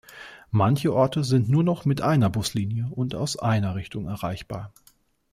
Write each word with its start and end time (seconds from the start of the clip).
Manche 0.49 0.91
Orte 0.95 1.23
sind 1.23 1.47
nur 1.47 1.63
noch 1.63 1.85
mit 1.85 2.01
einer 2.01 2.31
Buslinie 2.31 2.87
und 2.89 3.13
aus 3.13 3.37
einer 3.37 3.75
Richtung 3.75 4.07
erreichbar. 4.07 4.73